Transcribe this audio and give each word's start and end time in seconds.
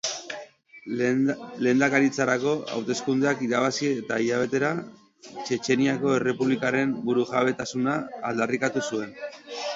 Lehendakaritzarako 1.01 2.53
hauteskundeak 2.77 3.43
irabazi 3.49 3.91
eta 3.99 4.17
hilabetera, 4.25 4.73
Txetxeniako 5.29 6.17
Errepublikaren 6.17 6.97
burujabetasuna 7.07 8.01
aldarrikatu 8.33 8.87
zuen. 8.91 9.17